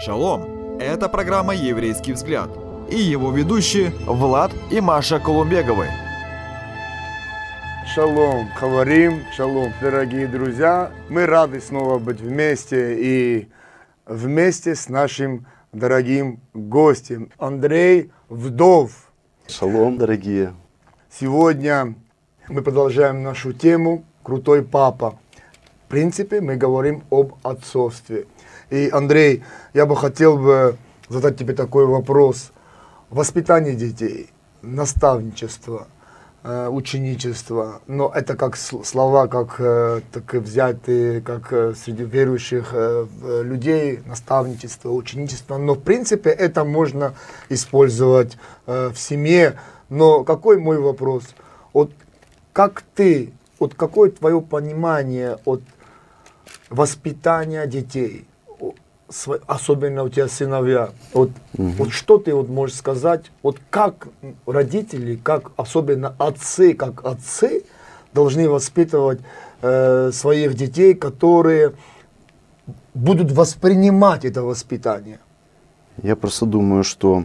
[0.00, 0.78] Шалом!
[0.80, 2.48] Это программа «Еврейский взгляд»
[2.90, 5.88] и его ведущие Влад и Маша Колумбеговы.
[7.94, 10.90] Шалом, говорим, шалом, дорогие друзья.
[11.10, 13.48] Мы рады снова быть вместе и
[14.06, 15.44] вместе с нашим
[15.74, 19.12] дорогим гостем Андрей Вдов.
[19.48, 20.54] Шалом, дорогие.
[21.10, 21.94] Сегодня
[22.48, 25.18] мы продолжаем нашу тему «Крутой папа».
[25.84, 28.26] В принципе, мы говорим об отцовстве.
[28.70, 29.42] И, Андрей,
[29.74, 30.76] я бы хотел бы
[31.08, 32.52] задать тебе такой вопрос.
[33.10, 34.30] Воспитание детей,
[34.62, 35.88] наставничество,
[36.44, 42.72] э, ученичество, но это как слова, как э, так взятые, как э, среди верующих
[43.42, 47.14] людей, наставничество, ученичество, но в принципе это можно
[47.48, 49.58] использовать в семье.
[49.88, 51.24] Но какой мой вопрос?
[51.72, 51.90] Вот
[52.52, 55.62] как ты, вот какое твое понимание от
[56.68, 58.28] воспитания детей?
[59.46, 61.68] Особенно у тебя сыновья, вот, угу.
[61.78, 64.08] вот что ты вот можешь сказать, вот как
[64.46, 67.64] родители, как особенно отцы, как отцы
[68.12, 69.20] должны воспитывать
[69.62, 71.74] э, своих детей, которые
[72.94, 75.18] будут воспринимать это воспитание?
[76.02, 77.24] Я просто думаю, что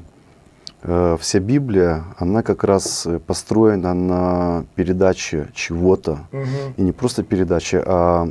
[0.82, 6.74] э, вся Библия, она как раз построена на передаче чего-то, угу.
[6.78, 8.28] и не просто передаче, а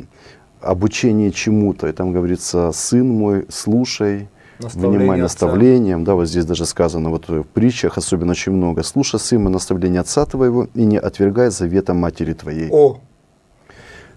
[0.64, 1.88] обучение чему-то.
[1.88, 6.04] И там говорится, сын мой, слушай, внимай наставлением.
[6.04, 8.82] Да, вот здесь даже сказано вот в притчах особенно очень много.
[8.82, 12.68] Слушай, сын мой, наставление отца твоего и не отвергай завета матери твоей.
[12.70, 13.00] О!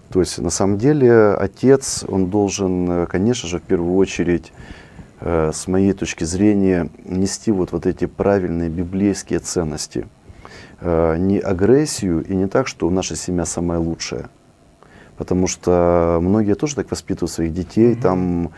[0.10, 4.54] То есть на самом деле отец, он должен, конечно же, в первую очередь,
[5.20, 10.08] э, с моей точки зрения, нести вот, вот эти правильные библейские ценности.
[10.80, 14.30] Э, не агрессию и не так, что наша семья самая лучшая
[15.18, 17.94] потому что многие тоже так воспитывают своих детей.
[17.94, 18.02] Mm-hmm.
[18.02, 18.52] Там,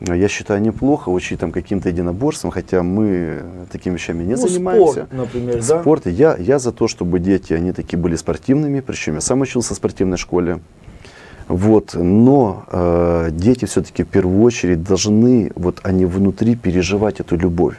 [0.00, 4.92] я считаю, неплохо учить там каким-то единоборством, хотя мы такими вещами не ну, занимаемся.
[4.92, 6.02] Спорт, например, спорт.
[6.04, 6.10] Да?
[6.10, 9.76] Я, я за то, чтобы дети, они такие были спортивными, причем я сам учился в
[9.76, 10.60] спортивной школе.
[11.48, 17.76] Вот, но э, дети все-таки в первую очередь должны, вот они внутри переживать эту любовь.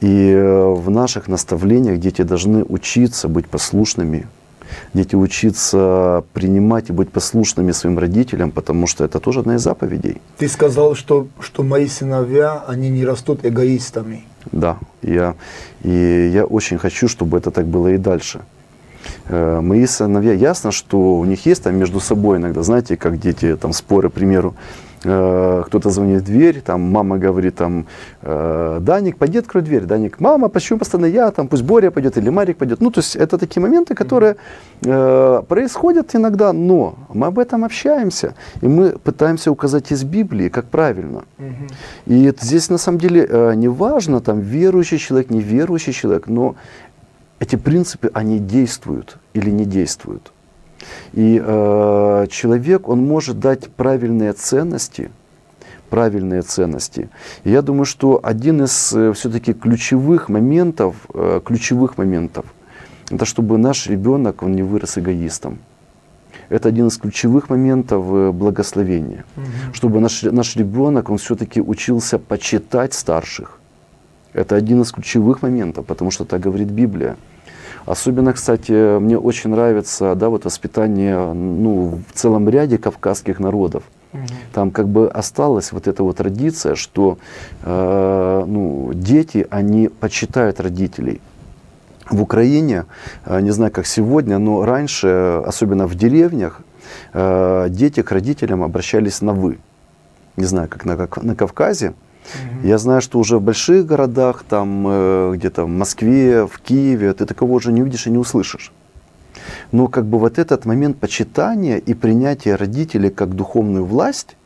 [0.00, 4.26] И э, в наших наставлениях дети должны учиться быть послушными,
[4.94, 10.20] дети учиться принимать и быть послушными своим родителям, потому что это тоже одна из заповедей.
[10.38, 14.24] Ты сказал, что, что мои сыновья, они не растут эгоистами.
[14.52, 15.34] Да, я,
[15.82, 18.40] и я очень хочу, чтобы это так было и дальше.
[19.28, 23.56] Э, мои сыновья, ясно, что у них есть там между собой иногда, знаете, как дети
[23.56, 24.54] там споры, к примеру,
[25.04, 27.86] Э, кто-то звонит в дверь, там мама говорит, там,
[28.22, 29.84] э, Даник, пойди открой дверь.
[29.84, 32.80] Даник, мама, почему постоянно я, там, пусть Боря пойдет или Марик пойдет.
[32.80, 34.36] Ну, то есть это такие моменты, которые
[34.84, 40.64] э, происходят иногда, но мы об этом общаемся, и мы пытаемся указать из Библии, как
[40.66, 41.24] правильно.
[42.06, 46.54] И это, здесь на самом деле э, не важно, там, верующий человек, неверующий человек, но
[47.38, 50.32] эти принципы, они действуют или не действуют.
[51.12, 55.10] И э, человек, он может дать правильные ценности,
[55.90, 57.08] правильные ценности.
[57.44, 62.44] И я думаю, что один из э, все-таки ключевых моментов, э, ключевых моментов,
[63.10, 65.58] это чтобы наш ребенок, он не вырос эгоистом.
[66.48, 69.24] Это один из ключевых моментов э, благословения.
[69.36, 69.74] Угу.
[69.74, 73.58] Чтобы наш, наш ребенок, он все-таки учился почитать старших.
[74.32, 77.16] Это один из ключевых моментов, потому что так говорит Библия.
[77.86, 83.84] Особенно, кстати, мне очень нравится да, вот воспитание ну, в целом ряде кавказских народов.
[84.52, 87.18] Там как бы осталась вот эта вот традиция, что
[87.62, 91.20] э, ну, дети, они почитают родителей.
[92.10, 92.86] В Украине,
[93.24, 96.62] э, не знаю как сегодня, но раньше, особенно в деревнях,
[97.12, 99.58] э, дети к родителям обращались на «вы».
[100.36, 101.92] Не знаю, как на, как на Кавказе,
[102.34, 102.66] Угу.
[102.68, 107.26] Я знаю, что уже в больших городах, там э, где-то в Москве, в Киеве, ты
[107.26, 108.72] такого уже не увидишь и не услышишь.
[109.72, 114.36] Но как бы вот этот момент почитания и принятия родителей как духовную власть,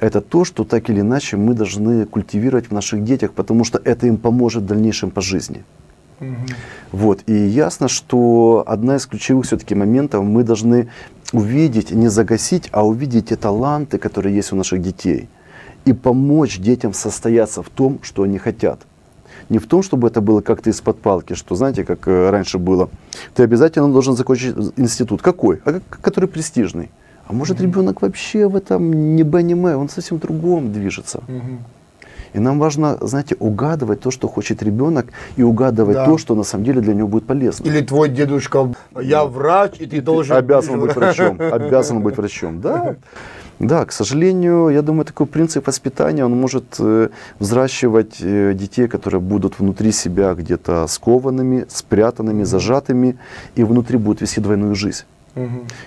[0.00, 4.06] это то, что так или иначе мы должны культивировать в наших детях, потому что это
[4.06, 5.64] им поможет в дальнейшем по жизни.
[6.20, 6.28] Угу.
[6.92, 7.20] Вот.
[7.26, 10.88] И ясно, что одна из ключевых все-таки моментов мы должны
[11.32, 15.28] увидеть, не загасить, а увидеть те таланты, которые есть у наших детей
[15.84, 18.80] и помочь детям состояться в том, что они хотят.
[19.48, 22.90] Не в том, чтобы это было как-то из-под палки, что, знаете, как э, раньше было.
[23.34, 25.22] Ты обязательно должен закончить институт.
[25.22, 25.60] Какой?
[25.64, 26.90] А который престижный.
[27.26, 27.62] А может, mm-hmm.
[27.62, 31.22] ребенок вообще в этом не Б, не М, он совсем другом движется.
[31.26, 31.58] Mm-hmm.
[32.34, 36.04] И нам важно, знаете, угадывать то, что хочет ребенок, и угадывать да.
[36.04, 37.64] то, что на самом деле для него будет полезно.
[37.64, 40.36] Или твой дедушка, я врач, и ты должен...
[40.36, 42.96] Обязан быть врачом, обязан быть врачом, да.
[43.58, 47.08] Да, к сожалению, я думаю, такой принцип воспитания, он может э,
[47.40, 53.18] взращивать э, детей, которые будут внутри себя где-то скованными, спрятанными, зажатыми,
[53.56, 55.04] и внутри будут вести двойную жизнь.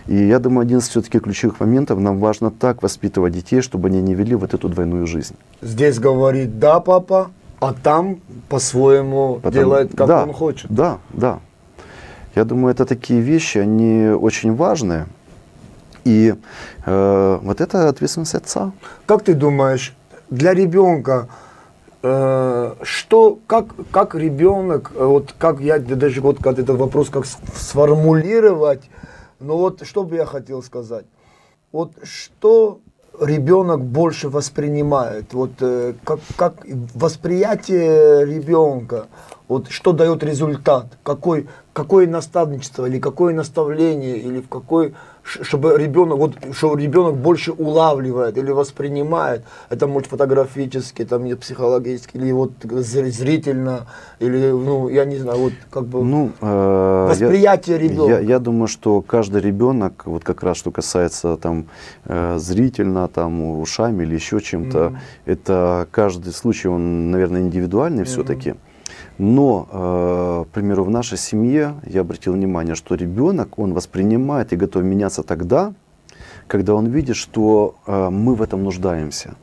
[0.07, 4.01] И я думаю, один из все-таки ключевых моментов, нам важно так воспитывать детей, чтобы они
[4.01, 5.35] не вели вот эту двойную жизнь.
[5.62, 10.71] Здесь говорит «да, папа», а там по-своему делает, как да, он хочет.
[10.71, 11.39] Да, да.
[12.33, 15.06] Я думаю, это такие вещи, они очень важные.
[16.03, 16.36] И
[16.86, 18.71] э, вот это ответственность отца.
[19.06, 19.95] Как ты думаешь,
[20.30, 21.27] для ребенка,
[22.01, 27.25] э, что, как, как ребенок, э, вот как я даже вот как этот вопрос как
[27.25, 28.89] сформулировать,
[29.39, 31.06] ну вот что бы я хотел сказать,
[31.71, 32.80] вот что
[33.19, 36.65] ребенок больше воспринимает, вот э, как, как
[36.95, 39.07] восприятие ребенка,
[39.51, 44.94] вот что дает результат, какой, какое наставничество или какое наставление или в какой
[45.24, 49.44] чтобы ребенок вот что ребенок больше улавливает или воспринимает?
[49.69, 53.88] Это может фотографически там психологически или вот зр- зрительно
[54.19, 58.12] или ну я не знаю вот как бы Ну, э, я- восприятие ребенка.
[58.13, 61.65] Я, я думаю, что каждый ребенок, вот как раз что касается там
[62.06, 64.94] э, зрительно, там ушами или еще чем-то,
[65.25, 68.56] это каждый случай, он, наверное, индивидуальный все-таки.
[69.21, 74.56] Но, э, к примеру, в нашей семье я обратил внимание, что ребенок, он воспринимает и
[74.56, 75.73] готов меняться тогда,
[76.47, 79.35] когда он видит, что э, мы в этом нуждаемся.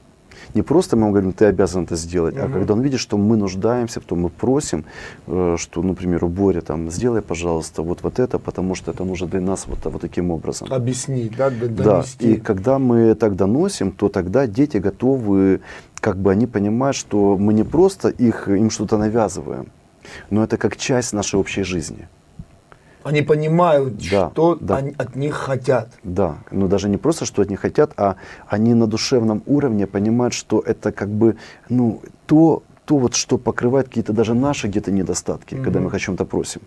[0.55, 3.37] Не просто мы ему говорим, ты обязан это сделать, а когда он видит, что мы
[3.37, 4.85] нуждаемся, то мы просим,
[5.27, 9.27] э, что, к примеру, Боря, там, сделай, пожалуйста, вот, вот это, потому что это нужно
[9.27, 10.73] для нас вот, вот таким образом.
[10.73, 15.61] объяснить да, д- Да, донести и когда мы так доносим, то тогда дети готовы,
[16.01, 19.67] как бы они понимают, что мы не просто их, им что-то навязываем,
[20.31, 22.09] но это как часть нашей общей жизни.
[23.05, 24.77] они понимают Да, что да.
[24.77, 28.17] они от них хотят Да, но даже не просто, что они хотят, а
[28.49, 31.37] они на душевном уровне понимают, что это как бы,
[31.69, 36.25] ну, то, то вот, что покрывает какие-то даже наши где-то недостатки, когда мы о чем-то
[36.25, 36.61] просим.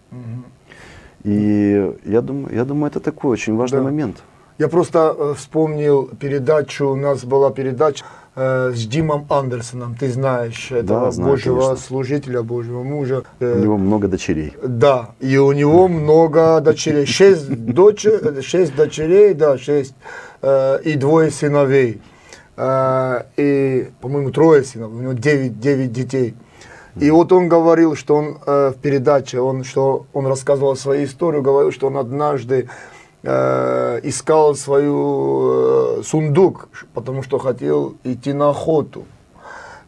[1.23, 3.83] И я думаю, я думаю, это такой очень важный Да.
[3.85, 4.23] момент.
[4.57, 8.05] Я просто э, вспомнил передачу, у нас была передача
[8.35, 11.75] э, с Димом Андерсоном, ты знаешь этого знаю, Божьего конечно.
[11.77, 13.23] служителя, Божьего мужа.
[13.39, 14.53] Э, У него много дочерей.
[14.63, 19.95] Да, и у него много дочерей, шесть, дочер, шесть дочерей, да, шесть,
[20.41, 22.01] э, и двое сыновей,
[22.57, 26.35] Э, и, по-моему, трое сыновей, у него девять, девять детей.
[26.99, 31.41] И вот он говорил, что он э, в передаче, он, что он рассказывал свою историю,
[31.41, 32.67] говорил, что он однажды э,
[33.23, 39.05] искал свою э, сундук, потому что хотел идти на охоту.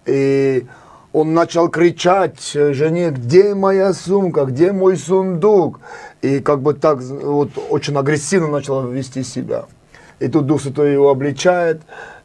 [0.06, 0.68] И
[1.14, 5.80] он начал кричать э, жене, где моя сумка, где мой сундук?
[6.22, 9.66] И как бы так вот очень агрессивно начал вести себя.
[10.20, 11.82] И тут Дух Святой его обличает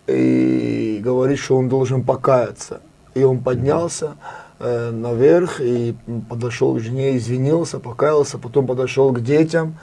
[0.06, 2.80] и говорит, что он должен покаяться.
[3.14, 4.16] И он поднялся
[4.58, 5.94] э, наверх и
[6.28, 9.76] подошел к жене, извинился, покаялся, потом подошел к детям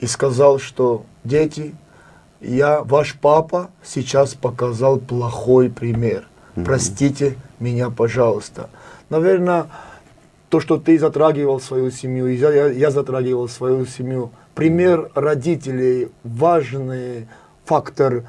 [0.00, 1.74] и сказал, что дети,
[2.40, 6.28] я, ваш папа, сейчас показал плохой пример.
[6.64, 8.68] Простите меня, пожалуйста.
[9.10, 9.66] Наверное,
[10.48, 14.30] то, что ты затрагивал свою семью, и я, я- затрагивал свою семью.
[14.54, 17.28] Пример родителей– важный
[17.64, 18.24] фактор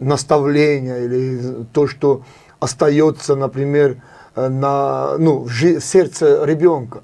[0.00, 2.22] наставления или то, что
[2.60, 3.96] остается, например,
[4.36, 7.02] э, на, ну, в в сердце ребенка.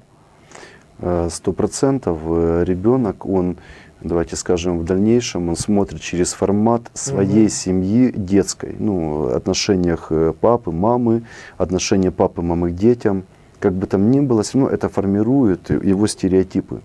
[0.99, 3.57] Э, Сто процентов э, ребенок, он,
[4.03, 10.71] давайте скажем, в дальнейшем, он смотрит через формат своей семьи детской, ну, отношениях э, папы,
[10.71, 11.23] мамы,
[11.57, 13.23] отношения папы, мамы к детям.
[13.59, 16.81] Как бы там ни было, все равно это формирует его стереотипы.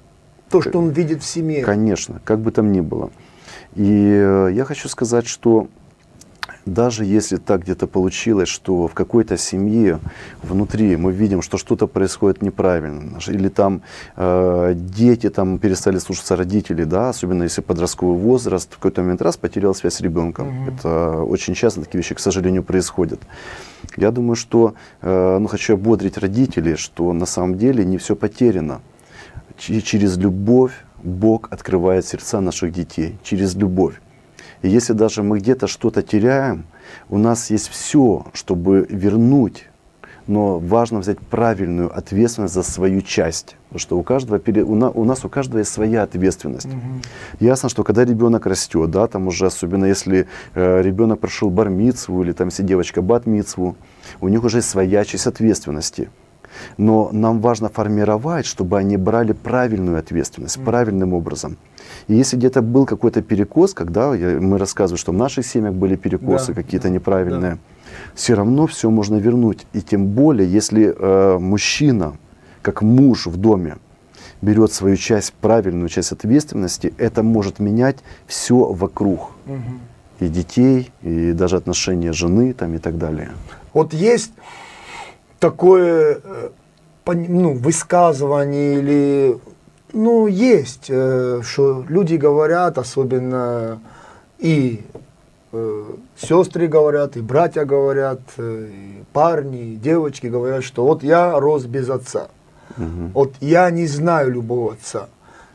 [0.51, 1.63] То, что он видит в семье.
[1.63, 3.11] Конечно, как бы там ни было.
[3.75, 5.69] И э, я хочу сказать, что
[6.69, 9.99] даже если так где-то получилось, что в какой-то семье
[10.43, 13.83] внутри мы видим, что что-то происходит неправильно, или там
[14.17, 19.37] э, дети там перестали слушаться родителей, да, особенно если подростковый возраст, в какой-то момент раз
[19.37, 20.69] потерял связь с ребенком.
[20.69, 23.21] Это очень часто такие вещи, к сожалению, происходят.
[23.97, 28.81] Я думаю, что, э, ну, хочу ободрить родителей, что на самом деле не все потеряно.
[29.57, 30.73] Ч- через любовь
[31.03, 34.01] Бог открывает сердца наших детей, через любовь.
[34.63, 36.65] И если даже мы где-то что-то теряем,
[37.09, 39.67] у нас есть все, чтобы вернуть.
[40.27, 43.57] Но важно взять правильную ответственность за свою часть.
[43.69, 46.69] Потому что у, каждого, у, на- у нас у каждого есть своя ответственность.
[47.41, 52.33] Ясно, что когда ребенок растет, да, там уже особенно если э, ребенок прошел бармицву или
[52.33, 53.77] там если девочка батмицву,
[54.21, 56.11] у них уже есть своя часть ответственности.
[56.77, 61.57] Но нам важно формировать, чтобы они брали правильную ответственность, правильным образом.
[62.09, 65.97] И если где-то был какой-то перекос, когда я- мы рассказываем, что в наших семьях были
[65.97, 67.59] перекосы Да, какие-то да, неправильные,
[68.15, 69.67] все равно все можно вернуть.
[69.73, 72.17] И тем более, если э, мужчина,
[72.63, 73.77] как муж в доме,
[74.43, 77.97] берет свою часть, правильную часть ответственности, это может менять
[78.27, 79.31] все вокруг.
[79.47, 79.81] Мгм.
[80.21, 83.31] И детей, и даже отношения жены там, и так далее.
[83.73, 84.33] Вот есть
[85.39, 86.49] такое э,
[87.07, 89.39] ну, высказывание или
[89.93, 93.81] ну есть, э, что люди говорят, особенно
[94.39, 94.85] и
[95.53, 95.85] э,
[96.17, 101.89] сестры говорят, и братья говорят, и парни, и девочки говорят, что вот я рос без
[101.89, 102.29] отца.
[102.77, 103.13] Мгм.
[103.15, 105.09] Вот я не знаю любого отца.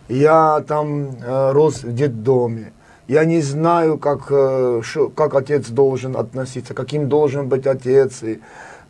[0.09, 2.73] Я там э, рос в детдоме.
[3.07, 8.23] Я не знаю, как, э, шо- как отец должен относиться, каким должен быть отец.
[8.23, 8.39] И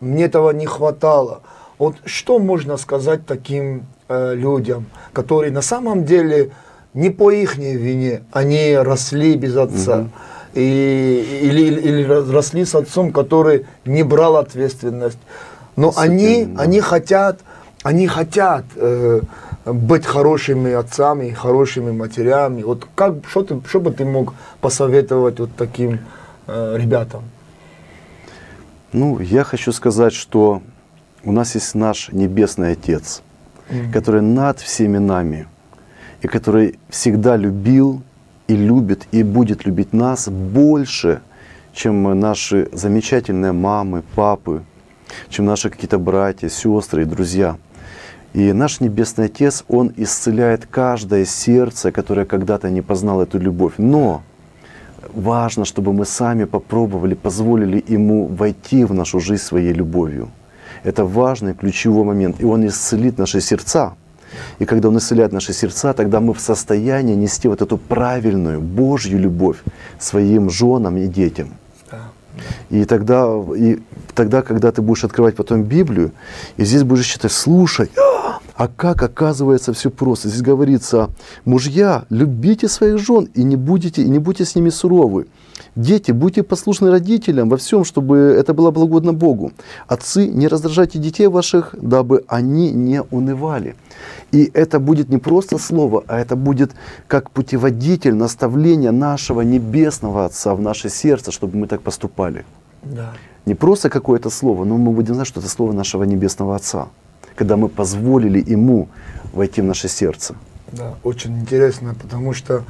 [0.03, 1.41] мне этого не хватало.
[1.79, 6.51] Вот что можно сказать таким э, людям, которые на самом деле
[6.93, 10.07] не по их вине, они росли без отца.
[10.53, 15.17] И, или, или- или росли с отцом, который не брал ответственность.
[15.75, 16.61] Но С этим, они, да.
[16.63, 17.39] они хотят,
[17.83, 19.21] они хотят э,
[19.65, 22.61] быть хорошими отцами, хорошими матерями.
[22.61, 25.99] Вот как, что, ты, что бы ты мог посоветовать вот таким
[26.47, 27.23] э, ребятам?
[28.93, 30.61] Ну, я хочу сказать, что
[31.23, 33.23] у нас есть наш Небесный Отец,
[33.91, 35.47] который над всеми нами,
[36.21, 38.03] и который всегда любил
[38.47, 41.21] и любит, и будет любить нас больше,
[41.73, 44.61] чем наши замечательные мамы, папы,
[45.29, 47.57] чем наши какие-то братья, сестры и друзья.
[48.33, 53.73] И наш Небесный Отец, Он исцеляет каждое сердце, которое когда-то не познало эту любовь.
[53.79, 54.21] Но
[55.15, 60.29] важно, чтобы мы сами попробовали, позволили Ему войти в нашу жизнь своей любовью.
[60.83, 62.41] Это важный ключевой момент.
[62.41, 63.93] И Он исцелит наши сердца.
[64.59, 69.19] И когда Он исцеляет наши сердца, тогда мы в состоянии нести вот эту правильную Божью
[69.19, 69.57] любовь
[69.99, 71.49] своим женам и детям.
[72.71, 73.79] И тогда, и
[74.15, 76.11] тогда, когда ты будешь открывать потом Библию,
[76.57, 77.89] и здесь будешь читать, слушай,
[78.55, 80.29] а как оказывается все просто.
[80.29, 81.09] Здесь говорится,
[81.45, 85.27] мужья, любите своих жен и не будете, и не будьте с ними суровы.
[85.75, 89.51] Дети, будьте послушны родителям во всем, чтобы это было благодно Богу.
[89.87, 93.75] Отцы, не раздражайте детей ваших, дабы они не унывали.
[94.31, 96.71] И это будет не просто слово, а это будет
[97.07, 102.45] как путеводитель, наставление нашего небесного Отца в наше сердце, чтобы мы так поступали.
[102.83, 103.13] Да.
[103.45, 106.87] Не просто какое-то слово, но мы будем знать, что это слово нашего небесного Отца,
[107.35, 108.87] когда мы позволили Ему
[109.33, 110.35] войти в наше сердце.
[110.71, 112.63] Да, очень интересно, потому что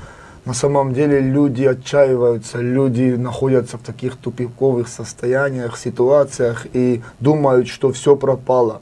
[0.45, 7.91] на самом деле люди отчаиваются, люди находятся в таких тупиковых состояниях, ситуациях и думают, что
[7.91, 8.81] все пропало,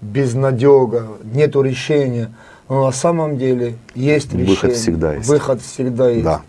[0.00, 2.32] безнадега, нету решения.
[2.68, 4.46] Но на самом деле есть решение.
[4.48, 5.28] Выход всегда есть.
[5.28, 6.24] Выход всегда есть.
[6.24, 6.40] Да.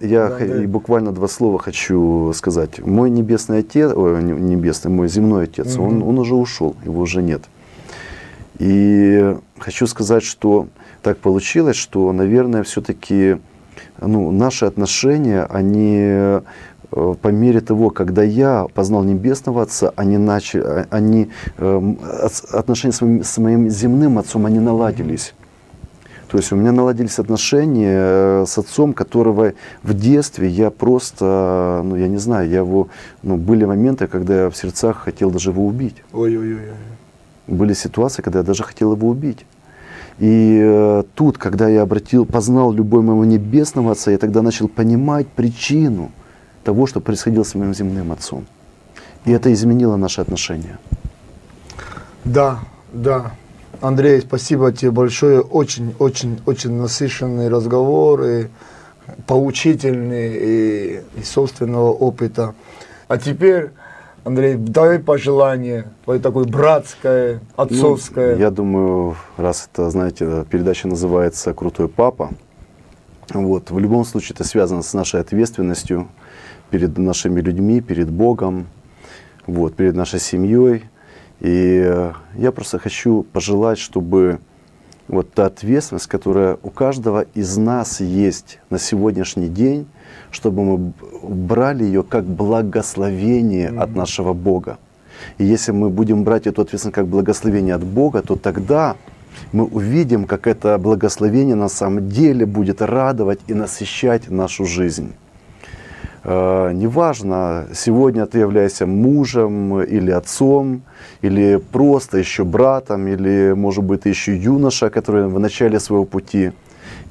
[0.00, 0.66] Я Да, да.
[0.68, 2.80] буквально два слова хочу сказать.
[2.84, 6.08] Мой небесный отец, ой, не- небесный, мой земной отец, он, Мгм.
[6.08, 7.42] он уже ушел, его уже нет.
[8.62, 10.68] И хочу сказать, что
[11.02, 13.38] так получилось, что, наверное, все-таки
[14.00, 16.42] ну, наши отношения, они э,
[16.90, 21.28] по мере того, когда я познал Небесного Отца, они начали, а- они,
[21.58, 25.34] от- отношения с моим, с моим земным отцом, они наладились.
[26.28, 31.96] То есть у меня наладились отношения э, с отцом, которого в детстве я просто, ну
[31.96, 32.86] я не знаю, я его,
[33.24, 35.96] ну были моменты, когда я в сердцах хотел даже его убить.
[36.12, 36.60] Ой-ой-ой.
[37.46, 39.44] Были ситуации, когда я даже хотел его убить.
[40.18, 45.26] И э, тут, когда я обратил, познал любовь моего небесного отца, я тогда начал понимать
[45.28, 46.10] причину
[46.64, 48.46] того, что происходило с моим земным отцом.
[49.24, 50.78] И это изменило наши отношения.
[52.24, 52.60] Да,
[52.92, 53.32] да.
[53.80, 55.40] Андрей, спасибо тебе большое.
[55.40, 58.46] Очень, очень, очень насыщенный разговор и
[59.26, 62.54] поучительный и из собственного опыта.
[63.08, 63.70] А теперь,
[64.24, 68.36] Андрей, дай пожелание, твое такое братское, отцовское.
[68.36, 72.30] Ну, я думаю, раз это, знаете, передача называется «Крутой папа»,
[73.28, 76.08] вот, в любом случае это связано с нашей ответственностью
[76.70, 78.66] перед нашими людьми, перед Богом,
[79.46, 80.84] вот, перед нашей семьей.
[81.40, 84.38] И э, я просто хочу пожелать, чтобы
[85.08, 89.86] вот та ответственность, которая у каждого из нас есть на сегодняшний день,
[90.32, 94.78] чтобы мы брали ее как благословение от нашего Бога.
[95.38, 98.96] И если мы будем брать эту ответственность как благословение от Бога, то тогда
[99.52, 105.12] мы увидим, как это благословение на самом деле будет радовать и насыщать нашу жизнь.
[106.24, 110.82] Э, неважно, сегодня ты являешься мужем или отцом,
[111.20, 116.52] или просто еще братом, или, может быть, ты еще юноша, который в начале своего пути.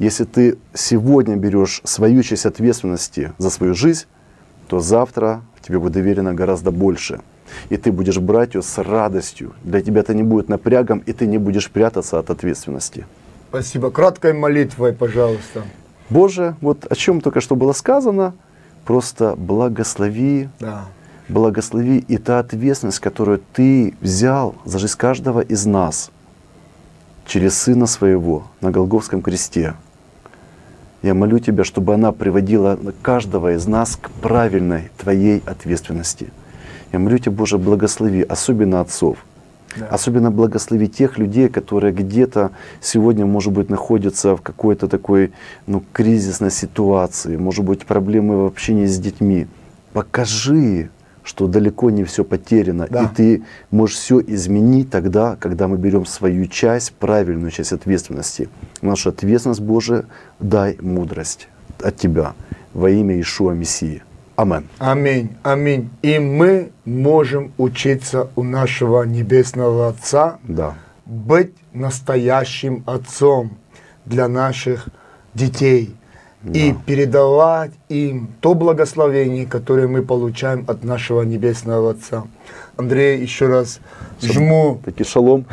[0.02, 4.06] Если ты сегодня берешь свою часть ответственности за свою жизнь,
[4.68, 7.20] то завтра тебе будет доверено гораздо больше.
[7.70, 9.54] И ты будешь брать ее с радостью.
[9.64, 13.06] Для тебя это не будет напрягом, и ты не будешь прятаться от ответственности.
[13.50, 13.92] Спасибо.
[13.92, 15.62] Краткой молитвой, пожалуйста.
[16.10, 18.34] Боже, вот о чем только что было сказано,
[18.86, 20.86] просто благослови, Да.
[21.30, 26.10] благослови и та ответственность, которую ты взял за жизнь каждого из нас
[27.28, 29.76] через Сына Своего на Голговском кресте.
[31.02, 36.30] Я молю Тебя, чтобы она приводила каждого из нас к правильной Твоей ответственности.
[36.92, 39.18] Я молю Тебя, Боже, благослови, особенно отцов.
[39.78, 39.88] Да.
[39.88, 45.32] Особенно благослови тех людей, которые где-то сегодня, может быть, находятся в какой-то такой
[45.66, 49.48] ну, кризисной ситуации, может быть, проблемы в общении с детьми.
[49.94, 50.90] Покажи,
[51.24, 53.04] что далеко не все потеряно, Да.
[53.04, 58.50] и ты можешь все изменить тогда, когда мы берем свою часть, правильную часть ответственности.
[58.82, 60.06] Наша ответственность, Боже,
[60.40, 61.48] дай мудрость
[61.82, 62.34] от Тебя
[62.74, 64.02] во имя Ишуа Мессии.
[64.36, 64.68] Амен.
[64.80, 65.90] Аминь, аминь.
[66.02, 70.76] И мы можем учиться у нашего Небесного Отца Да.
[71.06, 73.58] быть настоящим отцом
[74.06, 74.88] для наших
[75.34, 75.96] детей
[76.44, 82.24] и передавать им то благословение, которое мы получаем от нашего Небесного Отца.
[82.78, 83.80] Андрей, еще раз
[84.22, 85.46] жму Таки шалом.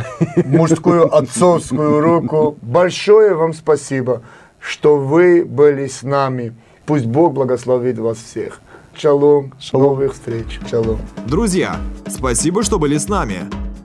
[0.45, 2.57] мужскую отцовскую руку.
[2.63, 4.23] Большое вам спасибо,
[4.61, 6.55] что вы были с нами.
[6.87, 8.61] Пусть Бог благословит вас всех.
[8.95, 9.53] Шалом.
[9.61, 9.89] Шалом.
[9.89, 10.59] Новых встреч.
[10.71, 10.99] Шалом.
[11.27, 11.77] Друзья,
[12.09, 13.41] спасибо, что были с нами.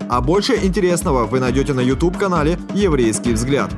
[0.10, 3.72] А больше интересного вы найдете на YouTube-канале «Еврейский взгляд».